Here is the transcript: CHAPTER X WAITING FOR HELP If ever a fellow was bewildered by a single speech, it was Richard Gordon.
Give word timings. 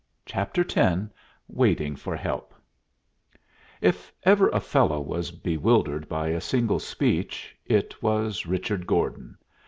CHAPTER 0.25 0.65
X 0.67 0.99
WAITING 1.47 1.95
FOR 1.95 2.15
HELP 2.15 2.55
If 3.81 4.11
ever 4.23 4.49
a 4.49 4.59
fellow 4.59 4.99
was 4.99 5.29
bewildered 5.29 6.09
by 6.09 6.29
a 6.29 6.41
single 6.41 6.79
speech, 6.79 7.55
it 7.67 8.01
was 8.01 8.47
Richard 8.47 8.87
Gordon. 8.87 9.37